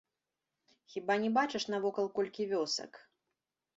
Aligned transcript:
Хіба 0.93 1.17
не 1.25 1.29
бачыш, 1.37 1.63
навокал 1.75 2.05
колькі 2.19 2.51
вёсак? 2.55 2.91